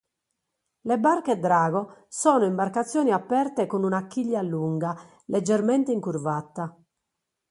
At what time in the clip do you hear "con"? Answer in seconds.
3.67-3.83